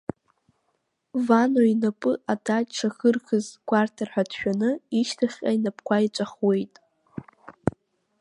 [1.25, 6.73] Вано инапы адаҷ шахырхыз гәарҭар ҳәа дшәаны ишьҭахьҟа инапқәа иҵәахуеит.